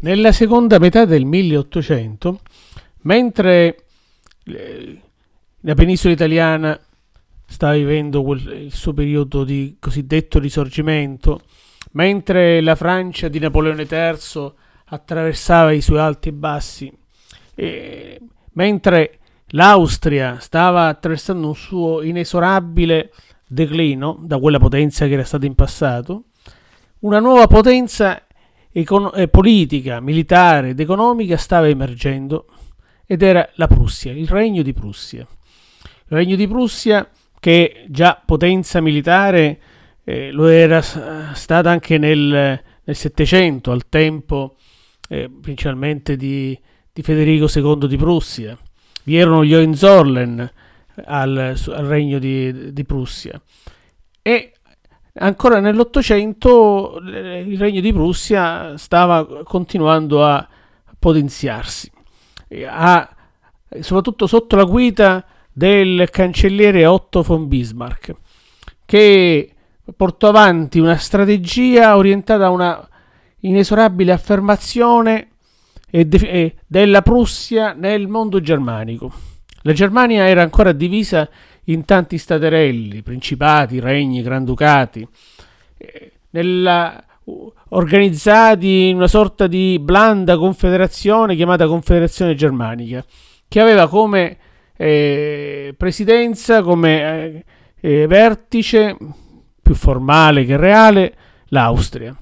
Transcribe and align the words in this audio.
Nella 0.00 0.30
seconda 0.30 0.78
metà 0.78 1.04
del 1.04 1.24
1800, 1.24 2.40
mentre 3.02 3.84
eh, 4.44 5.00
la 5.62 5.74
penisola 5.74 6.12
italiana 6.12 6.78
stava 7.44 7.72
vivendo 7.72 8.22
quel, 8.22 8.66
il 8.66 8.72
suo 8.72 8.92
periodo 8.92 9.42
di 9.42 9.76
cosiddetto 9.80 10.38
risorgimento, 10.38 11.40
mentre 11.92 12.60
la 12.60 12.76
Francia 12.76 13.26
di 13.26 13.40
Napoleone 13.40 13.88
III 13.90 14.52
attraversava 14.84 15.72
i 15.72 15.80
suoi 15.80 15.98
alti 15.98 16.28
e 16.28 16.32
bassi, 16.32 16.92
e, 17.56 18.20
mentre 18.52 19.18
l'Austria 19.48 20.38
stava 20.38 20.86
attraversando 20.86 21.48
un 21.48 21.56
suo 21.56 22.02
inesorabile 22.02 23.12
declino 23.48 24.16
da 24.22 24.38
quella 24.38 24.60
potenza 24.60 25.08
che 25.08 25.14
era 25.14 25.24
stata 25.24 25.44
in 25.44 25.56
passato, 25.56 26.26
una 27.00 27.18
nuova 27.18 27.48
potenza 27.48 28.22
econ- 28.72 29.12
eh, 29.14 29.28
politica, 29.28 30.00
militare 30.00 30.70
ed 30.70 30.80
economica 30.80 31.36
stava 31.36 31.68
emergendo 31.68 32.46
ed 33.06 33.22
era 33.22 33.48
la 33.54 33.66
Prussia, 33.66 34.12
il 34.12 34.28
regno 34.28 34.62
di 34.62 34.72
Prussia. 34.72 35.20
Il 35.20 36.16
regno 36.16 36.36
di 36.36 36.46
Prussia, 36.46 37.08
che 37.40 37.84
già 37.88 38.20
potenza 38.24 38.80
militare, 38.80 39.60
eh, 40.04 40.30
lo 40.30 40.46
era 40.46 40.80
stata 40.80 41.70
anche 41.70 41.98
nel, 41.98 42.62
Settecento, 42.84 43.70
al 43.70 43.88
tempo 43.90 44.56
eh, 45.08 45.30
principalmente 45.40 46.16
di, 46.16 46.58
di, 46.90 47.02
Federico 47.02 47.46
II 47.54 47.86
di 47.86 47.96
Prussia. 47.98 48.56
Vi 49.04 49.16
erano 49.16 49.44
gli 49.44 49.54
Hohenzollern 49.54 50.50
al, 51.04 51.36
al 51.36 51.84
regno 51.84 52.18
di, 52.18 52.72
di 52.72 52.84
Prussia. 52.84 53.38
E 54.22 54.52
ancora 55.18 55.60
nell'Ottocento 55.60 56.98
il 57.02 57.58
regno 57.58 57.80
di 57.80 57.92
Prussia 57.92 58.76
stava 58.76 59.42
continuando 59.44 60.24
a 60.24 60.46
potenziarsi, 60.98 61.90
a, 62.66 63.08
soprattutto 63.80 64.26
sotto 64.26 64.56
la 64.56 64.64
guida 64.64 65.24
del 65.52 66.08
cancelliere 66.10 66.86
Otto 66.86 67.22
von 67.22 67.48
Bismarck, 67.48 68.14
che 68.84 69.52
portò 69.96 70.28
avanti 70.28 70.78
una 70.78 70.96
strategia 70.96 71.96
orientata 71.96 72.46
a 72.46 72.50
una 72.50 72.88
inesorabile 73.40 74.12
affermazione 74.12 75.28
della 76.66 77.02
Prussia 77.02 77.72
nel 77.72 78.08
mondo 78.08 78.40
germanico. 78.40 79.12
La 79.62 79.72
Germania 79.72 80.26
era 80.28 80.42
ancora 80.42 80.72
divisa 80.72 81.28
in 81.68 81.84
tanti 81.84 82.18
staterelli, 82.18 83.02
principati, 83.02 83.80
regni, 83.80 84.22
granducati, 84.22 85.06
eh, 85.76 86.12
nella, 86.30 87.02
organizzati 87.70 88.88
in 88.88 88.96
una 88.96 89.08
sorta 89.08 89.46
di 89.46 89.78
blanda 89.78 90.36
confederazione 90.36 91.34
chiamata 91.34 91.66
Confederazione 91.66 92.34
Germanica, 92.34 93.04
che 93.46 93.60
aveva 93.60 93.88
come 93.88 94.36
eh, 94.76 95.74
presidenza, 95.76 96.62
come 96.62 97.00
eh, 97.00 97.44
eh 97.80 98.06
vertice 98.06 98.96
più 99.60 99.74
formale 99.74 100.44
che 100.44 100.56
reale, 100.56 101.14
l'Austria. 101.48 102.16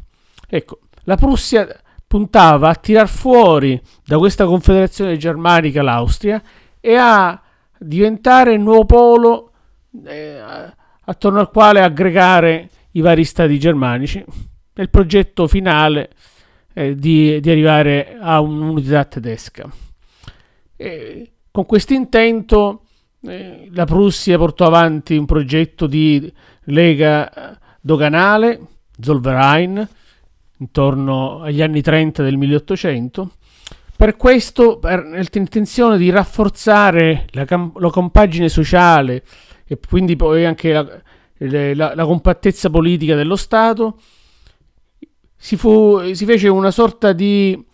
Ecco, 0.49 0.81
la 1.05 1.17
Prussia 1.17 1.69
puntava 2.07 2.69
a 2.69 2.75
tirar 2.75 3.09
fuori 3.09 3.81
da 4.05 4.19
questa 4.19 4.47
confederazione 4.47 5.17
germanica 5.17 5.83
l'Austria 5.83 6.41
e 6.81 6.95
a 6.95 7.41
diventare 7.79 8.55
il 8.55 8.61
nuovo 8.61 8.85
polo 8.85 9.51
eh, 10.05 10.41
attorno 11.05 11.41
al 11.41 11.51
quale 11.51 11.81
aggregare 11.81 12.69
i 12.93 13.01
vari 13.01 13.25
stati 13.25 13.59
germanici 13.59 14.25
nel 14.75 14.91
progetto 14.91 15.47
finale 15.47 16.11
eh, 16.75 16.95
di, 16.95 17.41
di, 17.41 17.51
arrivare 17.51 18.17
a 18.21 18.41
un'unità 18.41 19.05
tedesca. 19.05 19.71
E 20.77 21.31
con 21.51 21.65
questo 21.65 21.95
intento 21.95 22.83
eh, 23.23 23.69
la 23.73 23.85
Prussia 23.85 24.37
portò 24.37 24.67
avanti 24.67 25.17
un 25.17 25.25
progetto 25.25 25.87
di 25.87 26.31
lega 26.65 27.59
doganale, 27.81 28.61
Zollverein, 29.01 29.89
intorno 30.59 31.41
agli 31.41 31.63
anni 31.63 31.83
30 31.83 32.23
del 32.23 32.37
1800, 32.37 33.31
per 33.97 34.17
questo, 34.17 34.79
per 34.79 35.07
l'intenzione 35.33 35.97
di 35.97 36.11
rafforzare 36.11 37.27
la, 37.31 37.47
la, 37.49 37.91
compagine 37.91 38.51
sociale 38.51 39.25
e 39.67 39.79
quindi 39.89 40.17
poi 40.17 40.45
anche 40.45 40.71
la, 40.71 40.87
la, 41.39 41.95
la 41.95 42.05
compattezza 42.05 42.69
politica 42.69 43.15
dello 43.15 43.37
Stato, 43.37 43.99
si, 45.35 45.57
fu, 45.57 46.13
si 46.13 46.27
fece 46.27 46.49
una 46.49 46.71
sorta 46.71 47.13
di 47.13 47.65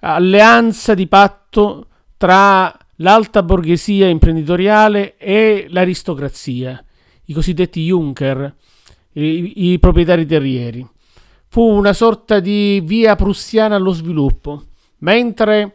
alleanza 0.00 0.94
di 0.94 1.06
patto 1.06 1.86
tra 2.16 2.76
l'alta 2.96 3.42
borghesia 3.44 4.08
imprenditoriale 4.08 5.16
e 5.16 5.66
l'aristocrazia, 5.70 6.84
i 7.26 7.32
cosiddetti 7.32 7.84
Junker, 7.84 8.52
i, 9.12 9.72
i 9.72 9.78
proprietari 9.78 10.26
terrieri. 10.26 10.84
Fu 11.48 11.62
una 11.62 11.92
sorta 11.92 12.40
di 12.40 12.82
via 12.84 13.14
prussiana 13.14 13.76
allo 13.76 13.92
sviluppo 13.92 14.64
Mentre 14.98 15.74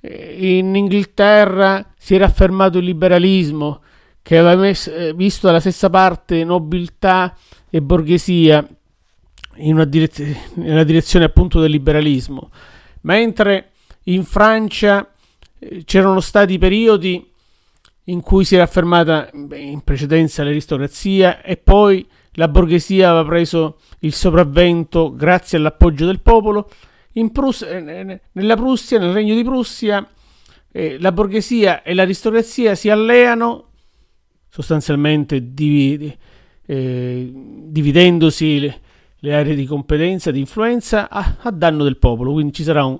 eh, 0.00 0.58
in 0.58 0.74
Inghilterra 0.74 1.92
si 1.96 2.14
era 2.14 2.26
affermato 2.26 2.78
il 2.78 2.84
liberalismo, 2.84 3.82
che 4.22 4.38
aveva 4.38 4.66
eh, 4.66 5.12
visto 5.14 5.46
dalla 5.46 5.60
stessa 5.60 5.88
parte 5.90 6.44
nobiltà 6.44 7.34
e 7.68 7.80
borghesia 7.80 8.66
in 9.56 9.74
una 9.74 9.84
direz- 9.84 10.54
nella 10.54 10.84
direzione 10.84 11.24
appunto 11.24 11.60
del 11.60 11.70
liberalismo, 11.70 12.50
mentre 13.02 13.70
in 14.04 14.24
Francia 14.24 15.10
eh, 15.58 15.84
c'erano 15.84 16.20
stati 16.20 16.58
periodi 16.58 17.28
in 18.04 18.20
cui 18.20 18.44
si 18.44 18.54
era 18.54 18.64
affermata 18.64 19.30
in 19.32 19.82
precedenza 19.84 20.42
l'aristocrazia 20.42 21.42
e 21.42 21.56
poi 21.56 22.06
la 22.32 22.48
borghesia 22.48 23.10
aveva 23.10 23.28
preso 23.28 23.78
il 24.00 24.12
sopravvento 24.12 25.14
grazie 25.14 25.58
all'appoggio 25.58 26.06
del 26.06 26.20
popolo, 26.20 26.68
Prus- 27.32 27.62
eh, 27.62 28.20
nella 28.32 28.56
Prussia, 28.56 28.98
nel 28.98 29.12
regno 29.12 29.34
di 29.34 29.42
Prussia, 29.42 30.06
eh, 30.72 30.98
la 31.00 31.12
borghesia 31.12 31.82
e 31.82 31.94
l'aristocrazia 31.94 32.74
si 32.74 32.88
alleano 32.88 33.70
sostanzialmente 34.48 35.52
div- 35.52 36.16
eh, 36.66 37.32
dividendosi 37.34 38.60
le, 38.60 38.80
le, 39.18 39.34
aree 39.34 39.54
di 39.54 39.66
competenza, 39.66 40.30
di 40.30 40.38
influenza 40.38 41.08
a, 41.08 41.36
a, 41.40 41.50
danno 41.50 41.82
del 41.82 41.96
popolo. 41.96 42.32
Quindi 42.32 42.52
ci 42.52 42.62
sarà 42.62 42.84
un, 42.84 42.98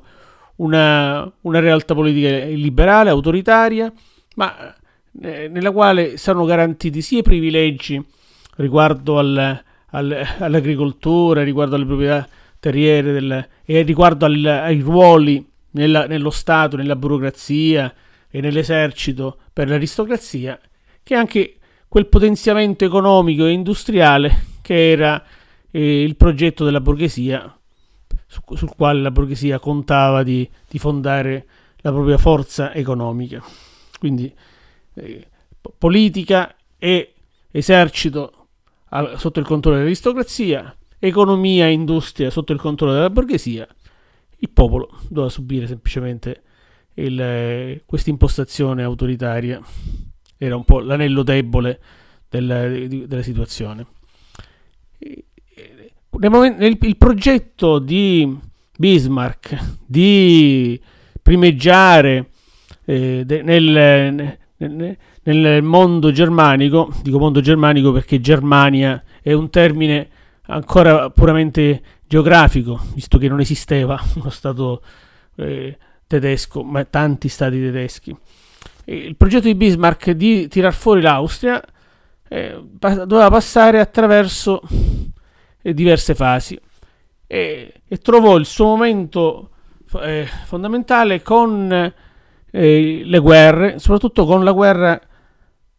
una, 0.56 1.31
una, 1.42 1.60
realtà 1.60 1.94
politica 1.94 2.47
liberale, 2.47 3.10
autoritaria, 3.10 3.92
ma 4.37 4.75
eh, 5.22 5.48
nella 5.48 5.71
quale 5.71 6.16
saranno 6.16 6.44
garantiti 6.44 7.00
sia 7.00 7.19
i 7.19 7.22
privilegi 7.22 8.03
riguardo 8.56 9.19
al, 9.19 9.62
al, 9.91 10.27
all'agricoltura, 10.38 11.42
riguardo 11.42 11.77
alle 11.77 11.87
proprietà 11.87 12.28
terriere 12.60 13.12
del, 13.12 13.48
e 13.65 13.82
riguardo 13.82 14.26
al, 14.26 14.44
ai 14.44 14.81
ruoli 14.81 15.44
nella, 15.72 16.06
nello 16.06 16.31
Stato, 16.31 16.76
nella 16.76 16.97
burocrazia 16.97 17.93
e 18.31 18.41
nell'esercito 18.41 19.38
per 19.53 19.69
l'aristocrazia, 19.69 20.60
che 21.03 21.15
anche 21.15 21.56
quel 21.88 22.06
potenziamento 22.06 22.84
economico 22.84 23.47
e 23.47 23.50
industriale 23.50 24.44
che 24.62 24.91
era 24.93 25.25
eh, 25.71 26.03
il 26.03 26.15
progetto 26.16 26.65
della 26.65 26.81
borghesia, 26.81 27.59
su, 28.26 28.41
sul 28.54 28.75
quale 28.77 29.00
la 29.00 29.10
borghesia 29.10 29.59
contava 29.59 30.22
di, 30.22 30.48
di, 30.69 30.78
fondare 30.78 31.47
la 31.78 31.91
propria 31.91 32.19
forza 32.19 32.72
economica. 32.72 33.42
Quindi 33.98 34.32
eh, 34.94 35.27
politica 35.77 36.54
e 36.78 37.15
esercito 37.50 38.47
sotto 39.16 39.38
il 39.38 39.47
controllo 39.47 39.78
dell'aristocrazia, 39.78 40.75
economia 41.00 41.66
e 41.66 41.72
industria 41.72 42.31
sotto 42.31 42.53
il 42.53 42.61
controllo 42.61 42.93
della 42.93 43.11
borghesia, 43.11 43.66
il 44.37 44.50
popolo 44.50 44.91
doveva 45.09 45.28
subire 45.28 45.66
semplicemente 45.66 46.42
questa 47.86 48.10
impostazione 48.10 48.83
autoritaria. 48.83 49.60
Era 50.36 50.57
un 50.57 50.65
po' 50.65 50.80
l'anello 50.80 51.22
debole 51.22 51.80
del, 52.28 52.86
di, 52.89 53.07
della 53.07 53.22
situazione. 53.22 53.86
Nel 56.10 56.78
il 56.80 56.97
progetto 56.97 57.78
di 57.78 58.39
Bismarck 58.77 59.78
di 59.86 60.78
primeggiare 61.22 62.30
eh, 62.84 63.25
nel, 63.27 64.39
nel, 64.57 64.97
nel 65.22 65.63
mondo 65.63 66.10
germanico, 66.10 66.92
dico 67.03 67.19
mondo 67.19 67.41
germanico 67.41 67.92
perché 67.92 68.21
Germania 68.21 69.03
è 69.22 69.33
un 69.33 69.48
termine 69.48 70.09
ancora 70.51 71.11
puramente 71.11 71.83
geografico, 72.07 72.81
visto 72.95 73.19
che 73.19 73.29
non 73.29 73.41
esisteva 73.41 74.01
uno 74.17 74.31
Stato 74.31 74.83
eh, 75.37 75.79
tedesco, 76.07 76.63
ma 76.63 76.85
tanti 76.85 77.29
Stati 77.29 77.59
tedeschi. 77.59 78.17
Il 78.85 79.17
progetto 79.17 79.47
di 79.47 79.55
Bismarck 79.55 80.11
di 80.11 80.49
tirar 80.49 80.75
fuori 80.75 81.01
l'Austria 81.01 81.63
eh, 82.29 82.61
doveva 82.79 83.31
passare 83.31 83.79
attraverso 83.79 84.61
eh, 85.63 85.73
diverse 85.75 86.15
fasi 86.15 86.59
e, 87.27 87.83
e, 87.87 87.97
trovò 87.99 88.37
il 88.37 88.47
suo 88.47 88.67
momento 88.67 89.51
eh, 90.01 90.27
fondamentale 90.45 91.23
con 91.23 91.71
eh, 92.51 93.03
le 93.05 93.19
guerre, 93.19 93.79
soprattutto 93.79 94.25
con 94.25 94.43
la 94.43 94.53
guerra 94.53 95.01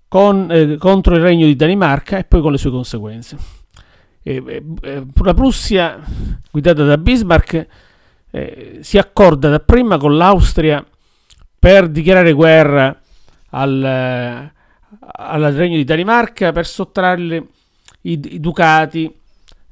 con, 0.08 0.48
eh, 0.50 0.78
contro 0.78 1.16
il 1.16 1.22
regno 1.22 1.46
di 1.46 1.56
Danimarca 1.56 2.18
e 2.18 2.24
poi 2.24 2.42
con 2.42 2.52
le 2.52 2.58
sue 2.58 2.72
conseguenze. 2.72 3.61
Eh, 4.24 4.64
la 5.24 5.34
Prussia, 5.34 6.00
guidata 6.52 6.84
da 6.84 6.98
Bismarck, 6.98 7.68
si 8.80 8.98
accorda 8.98 9.50
dapprima 9.50 9.98
con 9.98 10.16
l'Austria 10.16 10.86
per 11.60 11.90
dichiarare 11.90 12.32
guerra 12.32 12.98
al, 13.50 13.84
al 13.84 15.54
regno 15.54 15.76
di 15.76 15.84
Danimarca 15.84 16.52
per 16.52 16.66
sottrarle 16.66 17.48
i, 18.02 18.20
i 18.34 18.40
ducati 18.40 19.14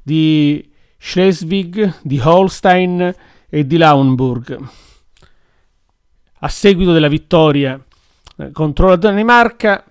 di 0.02 0.68
Schleswig, 0.98 2.00
di 2.02 2.20
Holstein 2.22 3.14
e 3.48 3.66
di 3.66 3.76
Lauenburg. 3.76 4.68
A 6.40 6.48
seguito 6.48 6.92
della 6.92 7.08
vittoria 7.08 7.82
eh, 8.36 8.50
contro 8.52 8.88
la 8.88 8.96
Danimarca, 8.96 9.84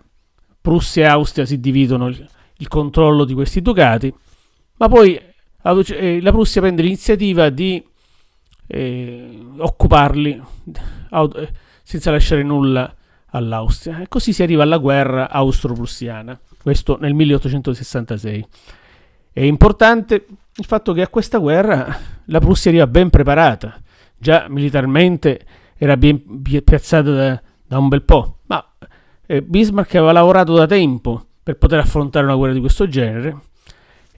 Prussia 0.62 1.06
e 1.06 1.08
Austria 1.08 1.46
si 1.46 1.60
dividono 1.60 2.08
il, 2.08 2.28
il 2.58 2.68
controllo 2.68 3.26
di 3.26 3.34
questi 3.34 3.62
ducati, 3.62 4.14
ma 4.80 4.88
poi 4.88 5.20
eh, 5.62 6.22
la 6.22 6.32
Prussia 6.32 6.62
prende 6.62 6.82
l'iniziativa 6.82 7.50
di 7.50 7.86
eh, 8.66 9.40
occuparli 9.58 10.42
eh, 11.12 11.54
senza 11.84 12.12
lasciare 12.12 12.44
nulla 12.44 12.94
all'Austria. 13.32 14.00
E 14.00 14.08
così 14.08 14.32
si 14.32 14.42
arriva 14.42 14.64
alla 14.64 14.78
guerra 14.78 15.30
austro-prussiana, 15.30 16.40
questo 16.62 16.98
nel 16.98 17.14
1866. 17.14 18.48
È 19.34 19.42
importante 19.42 20.26
il 20.56 20.66
fatto 20.66 20.94
che 20.94 21.02
a 21.02 21.10
questa 21.10 21.40
guerra 21.40 21.98
la 22.26 22.40
Prussia 22.40 22.72
arriva 22.72 22.88
ben 22.88 23.10
preparata, 23.10 23.82
già 24.18 24.46
militarmente 24.48 25.46
era 25.78 25.98
ben 25.98 26.42
piazzata 26.42 27.12
da, 27.12 27.42
da 27.68 27.78
un 27.78 27.90
bel 27.90 28.04
po', 28.04 28.40
ma 28.46 28.66
eh, 29.26 29.42
Bismarck 29.42 29.96
aveva 29.96 30.14
lavorato 30.14 30.54
da 30.54 30.66
tempo 30.66 31.26
per 31.44 31.58
poter 31.58 31.80
affrontare 31.80 32.26
una 32.26 32.36
guerra 32.36 32.54
di 32.54 32.60
questo 32.62 32.88
genere 32.88 33.48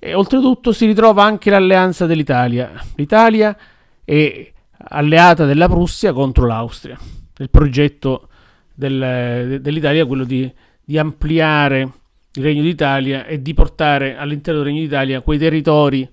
e 0.03 0.15
oltretutto 0.15 0.71
si 0.71 0.87
ritrova 0.87 1.23
anche 1.23 1.51
l'alleanza 1.51 2.07
dell'Italia. 2.07 2.71
L'Italia 2.95 3.55
è 4.03 4.51
alleata 4.75 5.45
della 5.45 5.69
Prussia 5.69 6.11
contro 6.11 6.47
l'Austria. 6.47 6.97
Il 7.37 7.51
progetto 7.51 8.27
del, 8.73 9.59
dell'Italia 9.61 10.01
è 10.01 10.07
quello 10.07 10.23
di, 10.23 10.51
di 10.83 10.97
ampliare 10.97 11.81
il 12.33 12.43
Regno 12.43 12.63
d'Italia 12.63 13.27
e 13.27 13.43
di 13.43 13.53
portare 13.53 14.17
all'interno 14.17 14.61
del 14.63 14.71
Regno 14.71 14.81
d'Italia 14.81 15.21
quei 15.21 15.37
territori 15.37 16.09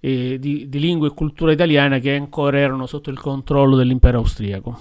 eh, 0.00 0.38
di, 0.38 0.68
di, 0.68 0.78
lingua 0.78 1.06
e 1.06 1.14
cultura 1.14 1.52
italiana 1.52 2.00
che 2.00 2.14
ancora 2.14 2.58
erano 2.58 2.84
sotto 2.84 3.08
il 3.08 3.18
controllo 3.18 3.76
dell'impero 3.76 4.18
austriaco. 4.18 4.78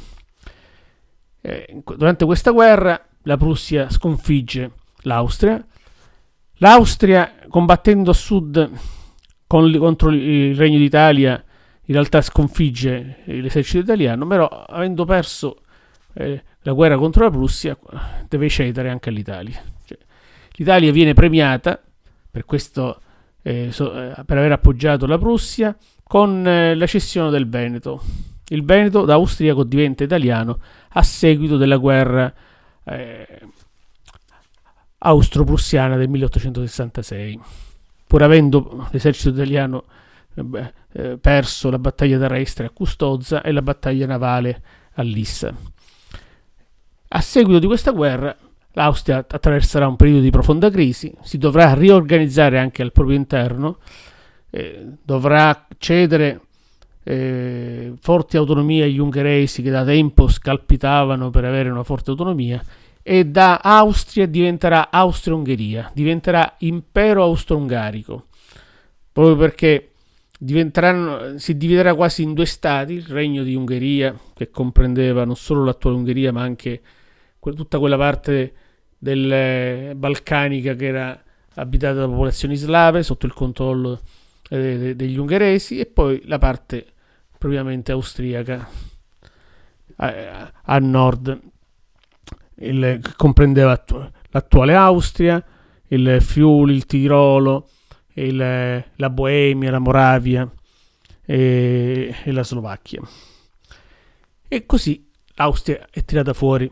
Eh, 1.40 1.82
durante 1.96 2.26
questa 2.26 2.52
guerra 2.52 3.02
la 3.22 3.38
Prussia 3.38 3.90
sconfigge 3.90 4.72
l'Austria. 5.04 5.66
L'Austria, 6.62 7.34
combattendo 7.48 8.12
a 8.12 8.14
sud 8.14 8.70
con, 9.48 9.76
contro 9.80 10.12
il 10.12 10.56
Regno 10.56 10.78
d'Italia, 10.78 11.44
in 11.86 11.94
realtà 11.94 12.22
sconfigge 12.22 13.22
l'esercito 13.26 13.80
italiano, 13.80 14.28
però 14.28 14.48
avendo 14.48 15.04
perso 15.04 15.62
eh, 16.14 16.44
la 16.62 16.72
guerra 16.74 16.98
contro 16.98 17.24
la 17.24 17.32
Prussia, 17.32 17.76
deve 18.30 18.48
cedere 18.48 18.90
anche 18.90 19.10
all'Italia. 19.10 19.60
Cioè, 19.84 19.98
L'Italia 20.52 20.92
viene 20.92 21.14
premiata 21.14 21.82
per, 22.30 22.46
questo, 22.46 23.02
eh, 23.42 23.72
so, 23.72 23.92
eh, 23.92 24.24
per 24.24 24.38
aver 24.38 24.52
appoggiato 24.52 25.08
la 25.08 25.18
Prussia 25.18 25.76
con 26.04 26.46
eh, 26.46 26.76
la 26.76 26.86
cessione 26.86 27.32
del 27.32 27.50
Veneto. 27.50 28.04
Il 28.50 28.64
Veneto 28.64 29.06
da 29.06 29.16
austriaco 29.16 29.64
diventa 29.64 30.04
italiano 30.04 30.60
a 30.90 31.02
seguito 31.02 31.58
della 31.58 31.78
guerra 31.78 32.32
eh, 32.84 33.28
austro-prussiana 35.04 35.96
del 35.96 36.10
1866. 36.10 37.40
Pur 38.08 38.24
avendo 38.24 38.88
l'esercito 38.92 39.30
italiano 39.30 39.86
eh, 40.34 40.74
eh, 40.94 41.18
perso 41.18 41.70
la 41.70 41.80
battaglia 41.80 42.18
terrestre 42.18 42.66
a 42.66 42.70
Custozza 42.70 43.42
e 43.42 43.52
la 43.52 43.62
battaglia 43.62 44.06
navale 44.06 44.62
a 44.94 45.02
Lissa. 45.02 45.54
A 47.14 47.22
seguito 47.22 47.60
di 47.60 47.68
questa 47.68 47.92
guerra 47.92 48.36
L'Austria 48.74 49.18
attraverserà 49.18 49.86
un 49.88 49.98
periodo 49.98 50.22
di 50.22 50.30
profonda 50.30 50.70
crisi, 50.70 51.14
si 51.24 51.38
dovrà 51.38 51.74
riorganizzare 51.74 52.58
anche 52.58 52.82
al 52.82 52.94
proprio 52.94 53.18
interno, 53.18 53.80
eh, 54.50 54.86
dovrà 55.04 55.68
cedere 55.78 56.42
eh, 57.04 57.92
forti 58.00 58.38
autonomie 58.38 58.86
agli 58.86 59.00
ungheresi 59.00 59.62
che 59.62 59.72
da 59.72 59.84
tempo 59.84 60.30
scalpitavano 60.30 61.30
per 61.32 61.44
avere 61.44 61.70
una 61.70 61.84
forte 61.84 62.12
autonomia 62.12 62.64
e 63.04 63.26
da 63.26 63.58
Austria 63.58 64.28
diventerà 64.28 64.92
Austria-Ungheria, 64.92 65.92
diventerà 65.94 66.56
impero 66.60 67.24
austro-ungarico, 67.24 68.28
proprio 69.12 69.36
perché 69.36 69.92
si 71.36 71.58
dividerà 71.58 71.94
quasi 71.94 72.24
in 72.24 72.34
due 72.34 72.46
stati, 72.46 72.94
il 72.94 73.06
regno 73.06 73.44
di 73.44 73.54
Ungheria 73.54 74.18
che 74.34 74.50
comprendeva 74.50 75.24
non 75.24 75.36
solo 75.36 75.64
l'attuale 75.64 75.98
Ungheria 75.98 76.32
ma 76.32 76.42
anche 76.42 76.82
tutta 77.40 77.80
quella 77.80 77.98
parte 77.98 78.54
del 78.98 79.32
eh, 79.32 79.94
balcanica 79.96 80.76
che 80.76 80.86
era 80.86 81.24
abitata 81.56 82.00
da 82.00 82.08
popolazioni 82.08 82.56
slave 82.56 83.04
sotto 83.04 83.26
il 83.26 83.34
controllo 83.34 84.00
eh, 84.50 84.96
degli 84.96 85.18
ungheresi 85.18 85.80
e 85.80 85.86
poi 85.86 86.22
la 86.26 86.38
parte 86.38 86.86
propriamente 87.38 87.92
austriaca 87.92 88.68
a, 89.98 90.52
a 90.62 90.80
nord 90.80 91.40
il, 92.62 93.02
comprendeva 93.18 93.72
attu- 93.72 94.10
l'attuale 94.30 94.76
Austria 94.76 95.44
il 95.88 96.22
Friuli, 96.22 96.74
il 96.74 96.86
Tirolo 96.86 97.68
il, 98.14 98.84
la 98.96 99.10
Boemia, 99.10 99.72
la 99.72 99.80
Moravia 99.80 100.50
e, 101.26 102.16
e 102.24 102.32
la 102.32 102.44
Slovacchia. 102.44 103.02
E 104.48 104.66
così 104.66 105.10
l'Austria 105.36 105.88
è 105.90 106.04
tirata 106.04 106.34
fuori. 106.34 106.70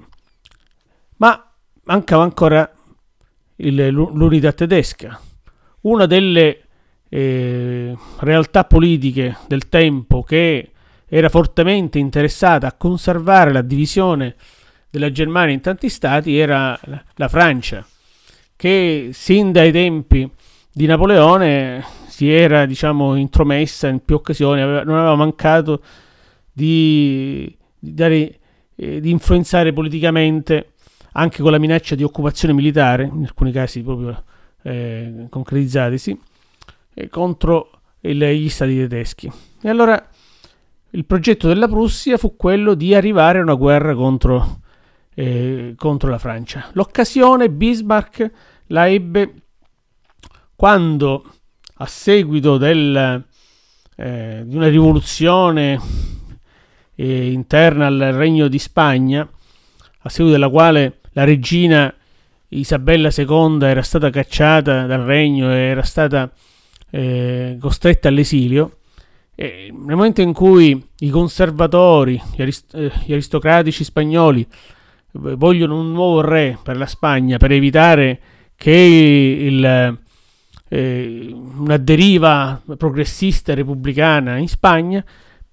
Ma 1.18 1.52
mancava 1.84 2.24
ancora 2.24 2.70
il, 3.58 3.88
l'unità 3.88 4.52
tedesca, 4.52 5.20
una 5.82 6.06
delle 6.06 6.64
eh, 7.10 7.98
realtà 8.20 8.66
politiche 8.66 9.38
del 9.48 9.70
tempo 9.70 10.24
che 10.24 10.72
era 11.06 11.30
fortemente 11.30 11.98
interessata 11.98 12.68
a 12.68 12.74
conservare 12.74 13.52
la 13.52 13.62
divisione 13.62 14.36
della 14.90 15.12
Germania 15.12 15.54
in 15.54 15.62
tanti 15.62 15.90
stati 15.90 16.38
era 16.38 16.80
la, 17.16 17.28
Francia, 17.28 17.86
che 18.56 19.10
sin 19.14 19.52
dai 19.52 19.72
tempi 19.72 20.30
di 20.72 20.86
Napoleone 20.86 21.84
si 22.08 22.30
era 22.30 22.66
diciamo 22.66 23.16
intromessa 23.16 23.88
in 23.88 24.04
più 24.04 24.16
occasioni, 24.16 24.62
aveva, 24.62 24.84
non 24.84 24.98
aveva 24.98 25.16
mancato 25.16 25.82
di, 26.52 27.56
di, 27.78 27.94
dare, 27.94 28.40
eh, 28.76 29.00
di 29.00 29.10
influenzare 29.10 29.74
politicamente 29.74 30.74
anche 31.14 31.42
con 31.42 31.52
la 31.52 31.60
minaccia 31.60 31.96
di 31.96 32.04
occupazione 32.04 32.54
militare, 32.54 33.04
in 33.04 33.24
alcuni 33.24 33.52
casi 33.52 33.82
proprio 33.82 34.24
eh, 34.64 35.28
concretizzatisi, 35.30 36.20
eh, 36.94 37.10
contro 37.10 37.72
il, 38.02 38.18
gli 38.18 38.50
stati 38.50 38.76
tedeschi. 38.76 39.32
E 39.62 39.70
allora 39.70 40.10
il 40.92 41.06
progetto 41.06 41.48
della 41.48 41.68
Prussia 41.68 42.18
fu 42.18 42.36
quello 42.36 42.74
di 42.74 42.94
arrivare 42.94 43.40
a 43.40 43.44
una 43.44 43.54
guerra 43.54 43.94
contro, 43.96 44.62
eh, 45.20 45.74
contro 45.76 46.10
la 46.10 46.18
Francia. 46.18 46.70
L'occasione 46.74 47.50
Bismarck 47.50 48.32
la 48.68 48.88
ebbe 48.88 49.34
quando, 50.56 51.26
a 51.76 51.86
seguito 51.86 52.58
del, 52.58 53.26
eh, 53.98 54.44
di 54.46 54.56
una 54.56 54.70
rivoluzione 54.70 55.78
eh, 56.96 57.32
interna 57.32 57.88
al 57.88 58.14
Regno 58.14 58.48
di 58.48 58.60
Spagna, 58.60 59.28
a 60.02 60.10
seguito 60.10 60.38
della 60.38 60.50
quale 60.50 61.00
la 61.12 61.26
regina 61.26 61.94
Isabella 62.50 63.12
II 63.14 63.60
era 63.64 63.82
stata 63.82 64.10
cacciata 64.10 64.86
dal 64.86 65.02
regno 65.02 65.52
e 65.52 65.58
era 65.58 65.84
stata 65.84 66.32
eh, 66.92 67.58
costretta 67.60 68.08
all'esilio. 68.08 68.78
Nel 69.36 69.96
momento 69.96 70.22
in 70.22 70.34
cui 70.34 70.82
i 71.00 71.10
conservatori, 71.10 72.22
gli, 72.36 72.42
arist- 72.42 72.74
eh, 72.74 72.92
gli 73.06 73.12
aristocratici 73.12 73.84
spagnoli 73.84 74.48
vogliono 75.12 75.80
un 75.80 75.92
nuovo 75.92 76.22
re 76.22 76.58
per 76.62 76.78
la 76.78 76.86
Spagna 76.86 77.38
per 77.38 77.52
evitare 77.52 78.20
che 78.56 78.72
il, 78.72 79.98
eh, 80.68 81.36
una 81.58 81.78
deriva 81.78 82.62
progressista 82.78 83.54
repubblicana 83.54 84.38
in 84.38 84.48
Spagna, 84.48 85.04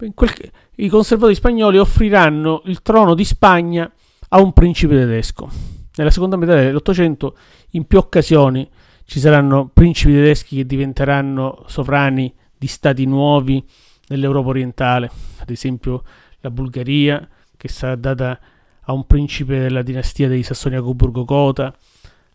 in 0.00 0.12
quel, 0.14 0.30
i 0.76 0.88
conservatori 0.88 1.34
spagnoli 1.34 1.78
offriranno 1.78 2.62
il 2.66 2.82
trono 2.82 3.14
di 3.14 3.24
Spagna 3.24 3.90
a 4.28 4.40
un 4.40 4.52
principe 4.52 4.96
tedesco. 4.96 5.48
Nella 5.96 6.10
seconda 6.10 6.36
metà 6.36 6.54
dell'Ottocento, 6.54 7.36
in 7.70 7.86
più 7.86 7.98
occasioni, 7.98 8.68
ci 9.04 9.20
saranno 9.20 9.70
principi 9.72 10.12
tedeschi 10.12 10.56
che 10.56 10.66
diventeranno 10.66 11.64
sovrani 11.66 12.34
di 12.58 12.66
stati 12.66 13.06
nuovi 13.06 13.64
nell'Europa 14.08 14.48
orientale, 14.48 15.10
ad 15.38 15.48
esempio 15.48 16.02
la 16.40 16.50
Bulgaria, 16.50 17.26
che 17.56 17.68
sarà 17.68 17.94
data 17.94 18.38
a 18.88 18.92
un 18.92 19.06
principe 19.06 19.58
della 19.58 19.82
dinastia 19.82 20.28
dei 20.28 20.42
Sassonia-Coburgo-Gotha, 20.42 21.74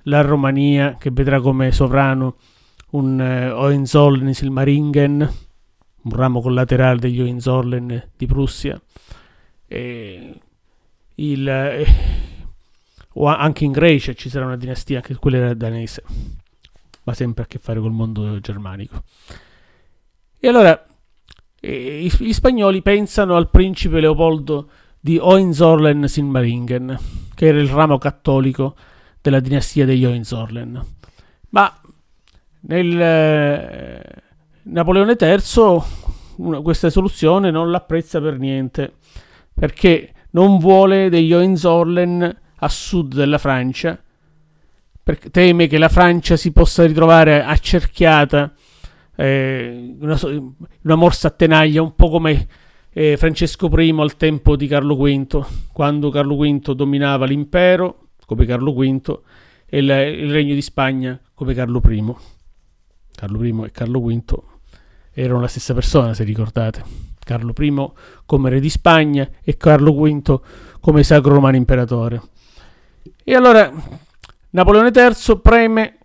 la 0.03 0.21
Romania, 0.21 0.97
che 0.97 1.11
vedrà 1.11 1.39
come 1.39 1.71
sovrano 1.71 2.35
un 2.91 3.19
eh, 3.21 3.49
Hohenzollern-Silmaringen, 3.51 5.33
un 6.03 6.11
ramo 6.11 6.41
collaterale 6.41 6.99
degli 6.99 7.21
Hohenzollern 7.21 8.09
di 8.17 8.25
Prussia, 8.25 8.81
e 9.67 10.39
il, 11.15 11.47
eh, 11.47 11.85
o 13.13 13.25
anche 13.27 13.63
in 13.63 13.71
Grecia 13.71 14.13
ci 14.13 14.29
sarà 14.29 14.45
una 14.45 14.57
dinastia, 14.57 14.97
anche 14.97 15.15
quella 15.15 15.37
era 15.37 15.53
danese, 15.53 16.03
ma 17.03 17.13
sempre 17.13 17.43
a 17.43 17.47
che 17.47 17.59
fare 17.59 17.79
col 17.79 17.91
mondo 17.91 18.39
germanico. 18.41 19.03
E 20.37 20.47
allora 20.47 20.85
eh, 21.61 22.11
gli 22.17 22.33
spagnoli 22.33 22.81
pensano 22.81 23.37
al 23.37 23.49
principe 23.49 24.01
Leopoldo 24.01 24.69
di 25.01 25.17
Hohenzollern-Sigmaringen, 25.17 26.99
che 27.33 27.47
era 27.47 27.59
il 27.59 27.67
ramo 27.67 27.97
cattolico 27.97 28.75
della 29.19 29.39
dinastia 29.39 29.83
degli 29.83 30.05
Hohenzollern. 30.05 30.85
Ma 31.49 31.75
nel 32.61 33.01
eh, 33.01 34.03
Napoleone 34.63 35.17
III 35.19 35.81
una, 36.37 36.61
questa 36.61 36.91
soluzione 36.91 37.49
non 37.49 37.71
l'apprezza 37.71 38.21
per 38.21 38.37
niente, 38.37 38.93
perché 39.53 40.13
non 40.31 40.59
vuole 40.59 41.09
degli 41.09 41.33
Hohenzollern 41.33 42.39
a 42.57 42.69
sud 42.69 43.15
della 43.15 43.39
Francia, 43.39 43.99
perché 45.03 45.31
teme 45.31 45.65
che 45.65 45.79
la 45.79 45.89
Francia 45.89 46.37
si 46.37 46.51
possa 46.51 46.85
ritrovare 46.85 47.43
accerchiata 47.43 48.53
eh, 49.15 49.95
una, 49.99 50.17
una 50.83 50.95
morsa 50.95 51.29
a 51.29 51.31
tenaglia, 51.31 51.81
un 51.81 51.95
po' 51.95 52.09
come 52.09 52.47
eh, 52.93 53.17
Francesco 53.17 53.67
I 53.79 53.95
al 53.97 54.17
tempo 54.17 54.55
di 54.55 54.67
Carlo 54.67 54.95
V, 54.95 55.45
quando 55.71 56.09
Carlo 56.09 56.35
V 56.35 56.73
dominava 56.73 57.25
l'impero, 57.25 58.07
come 58.25 58.45
Carlo 58.45 58.73
V, 58.73 59.19
e 59.65 59.77
il, 59.79 59.89
il 59.89 60.31
regno 60.31 60.53
di 60.53 60.61
Spagna, 60.61 61.19
come 61.33 61.53
Carlo 61.53 61.81
I. 61.87 62.15
Carlo 63.15 63.43
I 63.43 63.63
e 63.65 63.71
Carlo 63.71 64.01
V 64.01 64.43
erano 65.13 65.39
la 65.41 65.47
stessa 65.47 65.73
persona, 65.73 66.13
se 66.13 66.23
ricordate. 66.23 67.09
Carlo 67.23 67.53
I 67.57 67.91
come 68.25 68.49
re 68.49 68.59
di 68.59 68.69
Spagna 68.69 69.29
e 69.43 69.55
Carlo 69.55 69.93
V 69.93 70.41
come 70.79 71.03
sacro 71.03 71.33
romano 71.33 71.55
imperatore. 71.55 72.21
E 73.23 73.35
allora 73.35 73.71
Napoleone 74.49 74.91
III 74.93 75.39
preme 75.41 75.97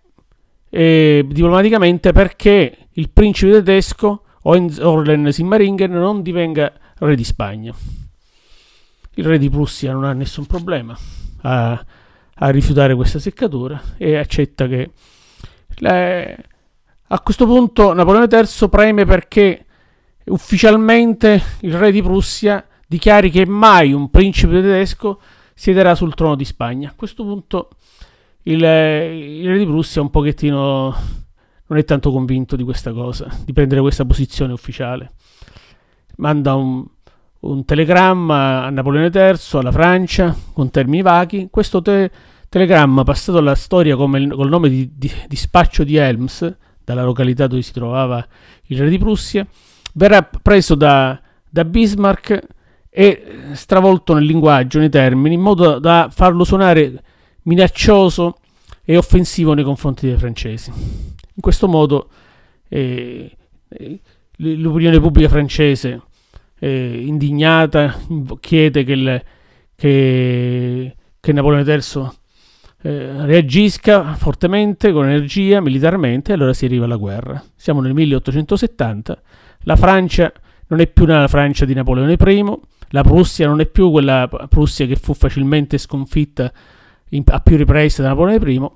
eh, 0.69 1.25
diplomaticamente 1.27 2.11
perché 2.13 2.87
il 2.91 3.09
principe 3.09 3.51
tedesco 3.53 4.23
Hohenzollern 4.47 5.29
Simmaringen 5.33 5.91
non 5.91 6.21
divenga 6.21 6.71
re 6.99 7.15
di 7.15 7.25
Spagna. 7.25 7.75
Il 9.15 9.25
re 9.25 9.37
di 9.37 9.49
Prussia 9.49 9.91
non 9.91 10.05
ha 10.05 10.13
nessun 10.13 10.45
problema 10.45 10.97
a, 11.41 11.85
a 12.35 12.49
rifiutare 12.49 12.95
questa 12.95 13.19
seccatura 13.19 13.81
e 13.97 14.15
accetta 14.15 14.67
che 14.67 14.91
le, 15.79 16.45
a 17.07 17.19
questo 17.19 17.45
punto 17.45 17.91
Napoleone 17.91 18.27
III 18.31 18.69
preme 18.69 19.05
perché 19.05 19.65
ufficialmente 20.25 21.41
il 21.61 21.73
re 21.73 21.91
di 21.91 22.01
Prussia 22.01 22.65
dichiari 22.87 23.29
che 23.29 23.45
mai 23.45 23.91
un 23.91 24.09
principe 24.09 24.61
tedesco 24.61 25.19
siederà 25.53 25.93
sul 25.93 26.13
trono 26.13 26.35
di 26.35 26.45
Spagna. 26.45 26.89
A 26.89 26.93
questo 26.95 27.23
punto 27.23 27.69
il, 28.43 28.63
il 28.63 29.47
re 29.49 29.57
di 29.57 29.65
Prussia 29.65 30.01
un 30.01 30.09
pochettino 30.09 31.16
non 31.67 31.77
è 31.77 31.83
tanto 31.83 32.11
convinto 32.11 32.55
di 32.55 32.63
questa 32.63 32.91
cosa, 32.93 33.27
di 33.43 33.53
prendere 33.53 33.81
questa 33.81 34.05
posizione 34.05 34.53
ufficiale. 34.53 35.11
Manda 36.17 36.55
un, 36.55 36.85
un 37.41 37.65
telegramma 37.65 38.65
a 38.65 38.69
Napoleone 38.69 39.11
III, 39.13 39.59
alla 39.59 39.71
Francia, 39.71 40.35
con 40.53 40.71
termini 40.71 41.01
vaghi. 41.01 41.47
Questo 41.51 41.81
te- 41.81 42.09
telegramma, 42.49 43.03
passato 43.03 43.37
alla 43.37 43.55
storia 43.55 43.95
come 43.95 44.27
col 44.27 44.49
nome 44.49 44.69
di, 44.69 44.91
di 44.95 45.11
dispaccio 45.27 45.83
di 45.83 45.97
Helms, 45.97 46.55
dalla 46.83 47.03
località 47.03 47.47
dove 47.47 47.61
si 47.61 47.73
trovava 47.73 48.25
il 48.67 48.79
re 48.79 48.89
di 48.89 48.97
Prussia, 48.97 49.45
verrà 49.93 50.23
preso 50.23 50.73
da, 50.73 51.19
da 51.49 51.65
Bismarck 51.65 52.47
e 52.89 53.23
stravolto 53.51 54.13
nel 54.13 54.23
linguaggio, 54.23 54.79
nei 54.79 54.89
termini, 54.89 55.35
in 55.35 55.41
modo 55.41 55.79
da 55.79 56.07
farlo 56.09 56.45
suonare 56.45 57.03
minaccioso 57.43 58.37
e 58.83 58.95
offensivo 58.95 59.53
nei 59.53 59.65
confronti 59.65 60.07
dei 60.07 60.17
francesi. 60.17 61.16
In 61.37 61.41
questo 61.41 61.67
modo 61.67 62.09
eh, 62.67 63.37
eh 63.69 64.01
l'opinione 64.37 64.99
pubblica 64.99 65.29
francese, 65.29 66.01
eh, 66.59 67.03
indignata, 67.05 67.95
chiede 68.39 68.83
che, 68.83 68.91
il, 68.91 69.23
che, 69.75 70.95
che 71.19 71.33
Napoleone 71.33 71.71
III 71.71 72.09
eh, 72.83 73.25
reagisca 73.25 74.13
fortemente, 74.15 74.91
con 74.91 75.05
energia, 75.05 75.61
militarmente, 75.61 76.31
e 76.31 76.35
allora 76.35 76.53
si 76.53 76.65
arriva 76.65 76.85
alla 76.85 76.95
guerra. 76.97 77.43
Siamo 77.55 77.81
nel 77.81 77.93
1870, 77.93 79.21
la 79.61 79.75
Francia 79.75 80.31
non 80.67 80.79
è 80.79 80.87
più 80.87 81.05
la 81.05 81.27
Francia 81.27 81.65
di 81.65 81.73
Napoleone 81.73 82.13
I, 82.13 82.59
la 82.89 83.03
Prussia 83.03 83.47
non 83.47 83.59
è 83.59 83.65
più 83.65 83.89
quella 83.89 84.29
Prussia 84.49 84.85
che 84.85 84.95
fu 84.95 85.13
facilmente 85.13 85.77
sconfitta 85.77 86.51
in, 87.09 87.23
a 87.25 87.39
più 87.39 87.57
riprese 87.57 88.01
da 88.01 88.09
Napoleone 88.09 88.51
I, 88.51 88.69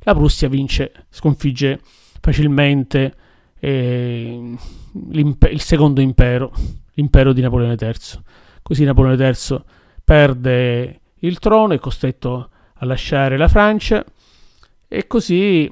la 0.00 0.14
Prussia 0.14 0.48
vince, 0.48 0.92
sconfigge 1.10 1.80
facilmente 2.20 3.14
eh, 3.60 4.56
il 4.92 5.60
secondo 5.60 6.00
impero, 6.00 6.52
l'impero 6.94 7.32
di 7.32 7.40
Napoleone 7.40 7.76
III. 7.78 8.22
Così 8.62 8.84
Napoleone 8.84 9.22
III 9.22 9.62
perde 10.04 11.00
il 11.20 11.38
trono, 11.38 11.74
è 11.74 11.78
costretto 11.78 12.50
a 12.74 12.86
lasciare 12.86 13.36
la 13.36 13.48
Francia 13.48 14.04
e 14.86 15.06
così 15.06 15.70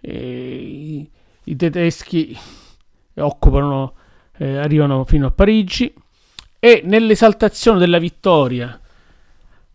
eh, 0.00 1.08
i, 1.44 1.56
tedeschi 1.56 2.36
occupano, 3.16 3.94
eh, 4.38 4.56
arrivano 4.56 5.04
fino 5.04 5.26
a 5.26 5.30
Parigi 5.30 5.92
e 6.58 6.82
nell'esaltazione 6.84 7.78
della 7.78 7.98
vittoria 7.98 8.78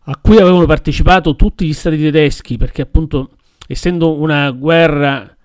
a 0.08 0.16
cui 0.20 0.38
avevano 0.38 0.66
partecipato 0.66 1.34
tutti 1.36 1.66
gli 1.66 1.72
stati 1.72 1.96
tedeschi 1.98 2.56
perché 2.56 2.82
appunto 2.82 3.30
essendo 3.66 4.14
una 4.14 4.50
guerra 4.52 5.35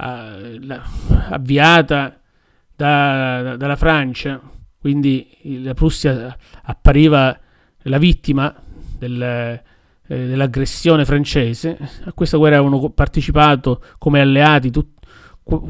avviata 0.00 2.20
da, 2.74 3.42
da, 3.42 3.56
dalla 3.56 3.76
Francia 3.76 4.40
quindi 4.80 5.26
la 5.62 5.74
Prussia 5.74 6.36
appariva 6.62 7.36
la 7.82 7.98
vittima 7.98 8.54
del, 8.96 9.20
eh, 9.20 9.62
dell'aggressione 10.06 11.04
francese. 11.04 11.76
A 12.04 12.12
questa 12.12 12.36
guerra 12.36 12.58
avevano 12.58 12.90
partecipato 12.90 13.82
come 13.98 14.20
alleati 14.20 14.70
tut, 14.70 14.86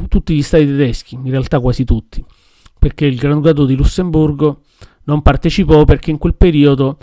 tutti 0.08 0.34
gli 0.34 0.42
stati 0.42 0.66
tedeschi, 0.66 1.14
in 1.14 1.30
realtà 1.30 1.60
quasi 1.60 1.84
tutti, 1.84 2.22
perché 2.78 3.06
il 3.06 3.16
Granducato 3.16 3.64
di 3.64 3.76
Lussemburgo 3.76 4.62
non 5.04 5.22
partecipò 5.22 5.84
perché 5.84 6.10
in 6.10 6.18
quel 6.18 6.34
periodo 6.34 6.98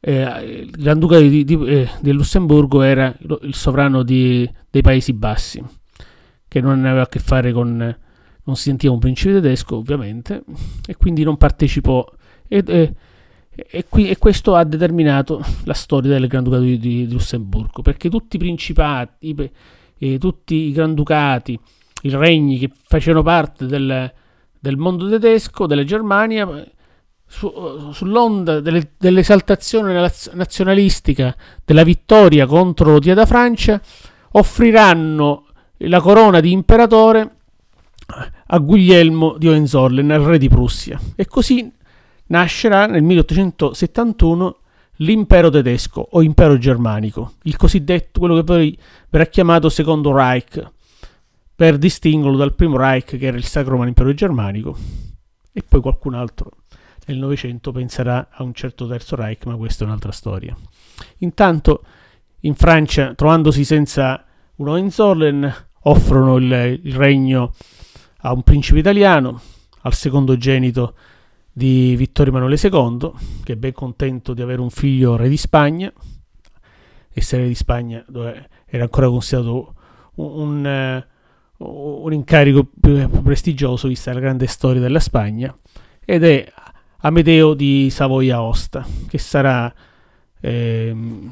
eh, 0.00 0.22
il 0.22 0.70
Granducato 0.70 1.22
di, 1.22 1.44
di, 1.44 1.62
eh, 1.66 1.90
di, 2.00 2.12
Lussemburgo 2.12 2.80
era 2.80 3.14
il 3.42 3.54
sovrano 3.54 4.02
di, 4.02 4.48
dei 4.70 4.80
Paesi 4.80 5.12
Bassi, 5.12 5.62
che 6.54 6.60
non 6.60 6.84
aveva 6.84 7.02
a 7.02 7.08
che 7.08 7.18
fare 7.18 7.50
con... 7.50 7.96
non 8.44 8.56
si 8.56 8.62
sentiva 8.62 8.92
un 8.92 9.00
principe 9.00 9.32
tedesco 9.32 9.74
ovviamente, 9.74 10.44
e 10.86 10.94
quindi 10.94 11.24
non 11.24 11.36
partecipò. 11.36 12.08
E, 12.46 12.62
e, 12.64 12.94
e, 13.50 13.84
qui, 13.88 14.08
e, 14.08 14.18
questo 14.18 14.54
ha 14.54 14.62
determinato 14.62 15.44
la 15.64 15.74
storia 15.74 16.12
del 16.12 16.28
Granducato 16.28 16.62
di, 16.62 16.78
di, 16.78 17.06
di 17.06 17.12
Lussemburgo, 17.12 17.82
perché 17.82 18.08
tutti 18.08 18.36
i 18.36 18.38
principati, 18.38 19.30
i, 19.30 19.50
eh, 19.98 20.18
tutti 20.18 20.54
i 20.54 20.70
granducati, 20.70 21.58
i 22.02 22.10
regni 22.10 22.58
che 22.58 22.70
facevano 22.72 23.24
parte 23.24 23.66
del, 23.66 24.12
del 24.60 24.76
mondo 24.76 25.10
tedesco, 25.10 25.66
della 25.66 25.82
Germania, 25.82 26.64
su, 27.26 27.52
sull'onda 27.92 28.60
delle, 28.60 28.92
dell'esaltazione 28.96 29.92
nazionalistica 30.34 31.34
della 31.64 31.82
vittoria 31.82 32.46
contro 32.46 33.00
Dia 33.00 33.14
da 33.14 33.26
Francia, 33.26 33.80
offriranno 34.30 35.43
la 35.86 36.00
corona 36.00 36.40
di 36.40 36.52
imperatore 36.52 37.36
a 38.46 38.58
Guglielmo 38.58 39.36
di 39.38 39.48
Hohenzollern, 39.48 40.24
re 40.24 40.38
di 40.38 40.48
Prussia. 40.48 41.00
E 41.16 41.26
così 41.26 41.70
nascerà 42.26 42.86
nel 42.86 43.02
1871 43.02 44.58
l'impero 44.98 45.50
tedesco 45.50 46.06
o 46.12 46.22
impero 46.22 46.56
germanico, 46.58 47.34
il 47.42 47.56
cosiddetto, 47.56 48.20
quello 48.20 48.36
che 48.36 48.44
poi 48.44 48.78
verrà 49.08 49.26
chiamato 49.26 49.68
secondo 49.68 50.14
Reich, 50.14 50.70
per 51.56 51.78
distinguerlo 51.78 52.36
dal 52.36 52.54
primo 52.54 52.76
Reich 52.76 53.16
che 53.16 53.26
era 53.26 53.36
il 53.36 53.44
Sacro 53.44 53.72
Romano 53.72 53.88
Impero 53.88 54.12
Germanico, 54.14 54.76
e 55.52 55.62
poi 55.66 55.80
qualcun 55.80 56.14
altro 56.14 56.50
nel 57.06 57.18
Novecento 57.18 57.70
penserà 57.70 58.28
a 58.30 58.42
un 58.42 58.54
certo 58.54 58.86
terzo 58.86 59.16
Reich, 59.16 59.44
ma 59.46 59.56
questa 59.56 59.84
è 59.84 59.86
un'altra 59.86 60.12
storia. 60.12 60.56
Intanto 61.18 61.82
in 62.40 62.54
Francia, 62.54 63.14
trovandosi 63.14 63.64
senza 63.64 64.24
un 64.56 64.68
Hohenzollern, 64.68 65.52
offrono 65.84 66.36
il, 66.36 66.80
il 66.82 66.94
regno 66.94 67.52
a 68.18 68.32
un 68.32 68.42
principe 68.42 68.78
italiano, 68.78 69.40
al 69.82 69.94
secondogenito 69.94 70.94
di 71.52 71.94
Vittorio 71.96 72.32
Emanuele 72.32 72.58
II, 72.60 73.12
che 73.44 73.52
è 73.52 73.56
ben 73.56 73.72
contento 73.72 74.34
di 74.34 74.42
avere 74.42 74.60
un 74.60 74.70
figlio 74.70 75.16
re 75.16 75.28
di 75.28 75.36
Spagna, 75.36 75.92
essere 77.12 77.42
re 77.42 77.48
di 77.48 77.54
Spagna 77.54 78.04
dove 78.08 78.48
era 78.66 78.84
ancora 78.84 79.08
considerato 79.08 79.74
un, 80.14 80.64
un, 80.64 81.04
un 81.58 82.12
incarico 82.12 82.66
più 82.80 83.08
prestigioso 83.22 83.88
vista 83.88 84.12
la 84.12 84.20
grande 84.20 84.46
storia 84.46 84.80
della 84.80 85.00
Spagna, 85.00 85.56
ed 86.04 86.24
è 86.24 86.52
Amedeo 86.98 87.54
di 87.54 87.88
Savoia-Aosta, 87.90 88.86
che 89.06 89.18
sarà 89.18 89.72
ehm, 90.40 91.30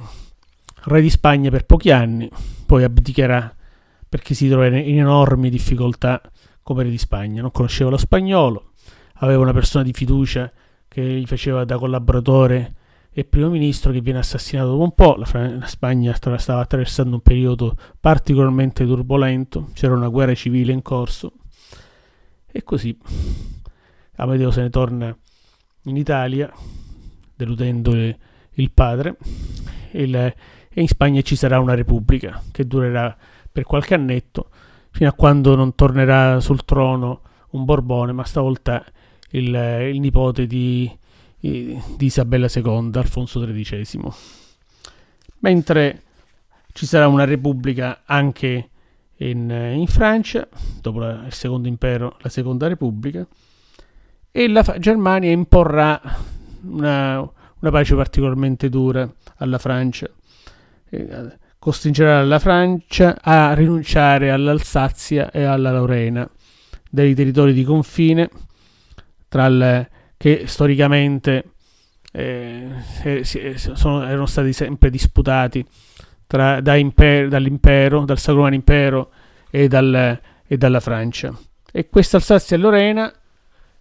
re 0.85 1.01
di 1.01 1.11
Spagna 1.11 1.51
per 1.51 1.65
pochi 1.65 1.91
anni, 1.91 2.31
poi 2.67 2.85
abdicherà 2.85 3.55
perché 4.13 4.35
si 4.35 4.47
trova 4.47 4.67
in 4.67 4.99
enormi 4.99 5.49
difficoltà 5.49 6.21
come 6.63 6.83
re 6.83 6.91
di 6.91 6.99
Spagna, 6.99 7.41
non 7.41 7.51
conosceva 7.51 7.89
lo 7.89 7.97
spagnolo, 7.97 8.73
aveva 9.21 9.41
una 9.41 9.55
persona 9.55 9.83
di 9.83 9.95
fiducia 9.95 10.53
che 10.87 11.03
gli 11.03 11.25
faceva 11.25 11.65
da 11.65 11.79
collaboratore 11.79 12.75
e 13.11 13.25
primo 13.25 13.49
ministro 13.49 13.91
che 13.91 14.03
viene 14.03 14.19
assassinato 14.19 14.69
dopo 14.69 14.83
un 14.83 14.93
po', 14.93 15.15
la, 15.17 15.57
la 15.57 15.67
Spagna 15.67 16.15
stava 16.15 16.61
attraversando 16.61 17.15
un 17.15 17.23
periodo 17.23 17.75
particolarmente 17.99 18.85
turbolento, 18.85 19.71
c'era 19.73 19.95
una 19.95 20.09
guerra 20.09 20.35
civile 20.35 20.75
in 20.75 20.83
corso. 20.83 21.33
E 22.53 22.63
così 22.65 22.95
Amedeo 24.17 24.51
se 24.51 24.61
ne 24.61 24.69
torna 24.69 25.17
in 25.85 25.97
Italia 25.97 26.53
deludendo 27.35 27.95
il 27.95 28.71
padre 28.75 29.17
il, 29.93 30.15
e 30.15 30.35
in 30.75 30.87
Spagna 30.87 31.23
ci 31.23 31.35
sarà 31.35 31.59
una 31.61 31.73
repubblica 31.73 32.43
che 32.53 32.67
durerà 32.67 33.17
per 33.53 33.65
qualche 33.65 33.95
annetto 33.95 34.49
fino 34.91 35.09
a 35.09 35.13
quando 35.13 35.55
non 35.55 35.75
tornerà 35.75 36.41
sul 36.41 36.65
trono 36.65 37.21
un 37.51 37.65
Borbone, 37.65 38.13
ma 38.13 38.25
stavolta 38.25 38.85
il, 39.31 39.55
il 39.93 40.01
nipote 40.01 40.47
di, 40.47 40.91
di, 41.39 41.81
Isabella 41.99 42.49
II, 42.53 42.91
Alfonso 42.95 43.41
XIII. 43.41 44.01
Mentre 45.41 46.03
ci 46.73 46.87
sarà 46.87 47.09
una 47.09 47.25
repubblica 47.25 48.03
anche 48.05 48.71
in, 49.17 49.51
in 49.51 49.87
Francia, 49.87 50.47
dopo 50.81 51.01
la, 51.01 51.25
il 51.27 51.33
secondo 51.33 51.69
impero, 51.69 52.17
la 52.21 52.29
seconda 52.29 52.69
repubblica, 52.69 53.27
e 54.31 54.49
la 54.49 54.63
Germania 54.79 55.31
imporrà 55.31 56.01
una, 56.63 57.19
una 57.21 57.71
pace 57.71 57.95
particolarmente 57.95 58.69
dura 58.69 59.11
alla 59.37 59.59
Francia. 59.59 60.09
Costringerà 61.63 62.25
la 62.25 62.41
Francia 62.41 63.19
a 63.21 63.55
rinunciare 63.55 64.33
all'Alsazia 64.33 65.31
e 65.31 65.45
alla 65.45 65.71
Lorena, 65.71 66.29
dei 66.91 67.15
territori 67.15 67.53
di 67.53 67.63
confine 67.63 68.29
il, 69.29 69.89
che 70.17 70.49
storicamente 70.49 71.51
eh, 72.11 72.69
sono, 73.55 74.05
erano 74.05 74.27
stati 74.27 74.53
sempre 74.53 74.91
disputati 74.91 75.65
tra, 76.27 76.61
da 76.61 76.75
imper, 76.75 77.29
dall'impero, 77.29 78.05
dal 78.05 78.19
Sacro 78.19 78.39
Romano 78.39 78.57
Impero 78.57 79.13
e, 79.49 79.69
dal, 79.69 80.21
e, 80.45 80.57
dalla 80.57 80.81
Francia. 80.81 81.33
E 81.71 81.89
questa 81.89 82.17
Alsazia 82.17 82.57
e 82.57 82.59
Lorena 82.59 83.15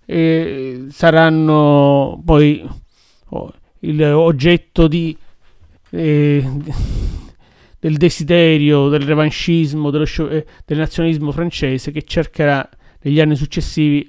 eh, 0.06 0.86
saranno 0.92 2.22
poi 2.24 2.64
oh, 3.30 3.54
il 3.80 4.04
oggetto 4.04 4.88
di, 4.88 5.18
eh, 5.90 6.48
del 7.82 7.98
desiderio, 7.98 8.90
del 8.90 9.02
revanchismo, 9.02 9.90
dello, 9.90 10.06
eh, 10.30 10.46
del 10.64 10.78
nazionalismo 10.78 11.32
francese 11.32 11.90
che 11.90 12.04
cercherà 12.04 12.70
negli 13.02 13.20
anni 13.20 13.36
successivi 13.36 14.08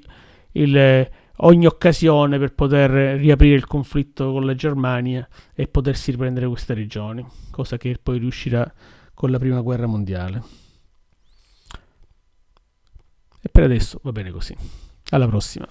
il, 0.53 1.09
ogni 1.37 1.65
occasione 1.65 2.39
per 2.39 2.53
poter 2.53 3.19
riaprire 3.19 3.55
il 3.55 3.67
conflitto 3.67 4.31
con 4.31 4.45
la 4.45 4.55
Germania 4.55 5.27
e 5.55 5.69
potersi 5.69 6.11
riprendere 6.11 6.47
queste 6.49 6.75
regioni, 6.75 7.25
cosa 7.51 7.79
che 7.79 7.99
poi 8.01 8.19
riuscirà 8.19 8.71
con 9.15 9.31
la 9.31 9.39
prima 9.39 9.63
guerra 9.63 9.87
mondiale. 9.87 10.43
E 13.41 13.49
per 13.51 13.65
adesso 13.65 14.01
va 14.03 14.13
bene 14.13 14.31
così. 14.31 14.55
Alla 15.09 15.27
prossima. 15.27 15.67